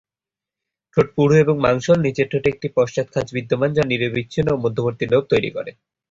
[0.93, 5.23] ঠোঁট পুরু ও মাংসল, নিচের ঠোঁটে একটি পশ্চাৎ খাঁজ বিদ্যমান যা নিরবচ্ছিন্ন এবং মধ্যবর্তী লোব
[5.31, 5.71] তৈরি করে।